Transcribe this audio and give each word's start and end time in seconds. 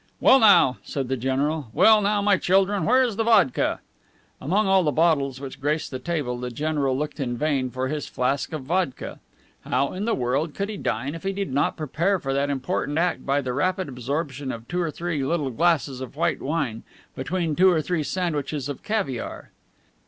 "Well, 0.19 0.39
now," 0.39 0.77
said 0.81 1.09
the 1.09 1.15
general, 1.15 1.67
"well, 1.73 2.01
now 2.01 2.23
my 2.23 2.35
children, 2.35 2.85
where 2.85 3.03
is 3.03 3.17
the 3.17 3.23
vodka?" 3.23 3.81
Among 4.41 4.65
all 4.65 4.81
the 4.81 4.91
bottles 4.91 5.39
which 5.39 5.61
graced 5.61 5.91
the 5.91 5.99
table 5.99 6.39
the 6.39 6.49
general 6.49 6.97
looked 6.97 7.19
in 7.19 7.37
vain 7.37 7.69
for 7.69 7.87
his 7.87 8.07
flask 8.07 8.51
of 8.51 8.63
vodka. 8.63 9.19
How 9.63 9.93
in 9.93 10.05
the 10.05 10.15
world 10.15 10.55
could 10.55 10.69
he 10.69 10.77
dine 10.77 11.13
if 11.13 11.21
he 11.21 11.33
did 11.33 11.53
not 11.53 11.77
prepare 11.77 12.17
for 12.17 12.33
that 12.33 12.49
important 12.49 12.97
act 12.97 13.27
by 13.27 13.41
the 13.41 13.53
rapid 13.53 13.87
absorption 13.87 14.51
of 14.51 14.67
two 14.67 14.81
or 14.81 14.89
three 14.89 15.23
little 15.23 15.51
glasses 15.51 16.01
of 16.01 16.15
white 16.15 16.41
wine, 16.41 16.81
between 17.15 17.55
two 17.55 17.69
or 17.69 17.79
three 17.79 18.01
sandwiches 18.01 18.67
of 18.67 18.81
caviare! 18.81 19.51